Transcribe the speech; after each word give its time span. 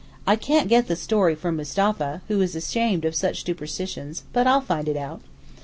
I 0.25 0.35
can't 0.35 0.67
get 0.67 0.87
the 0.87 0.95
story 0.95 1.35
from 1.35 1.57
Mustapha, 1.57 2.23
who 2.27 2.41
is 2.41 2.55
ashamed 2.55 3.05
of 3.05 3.13
such 3.13 3.43
superstitions, 3.45 4.23
but 4.33 4.47
I'll 4.47 4.59
find 4.59 4.89
it 4.89 4.97
out. 4.97 5.21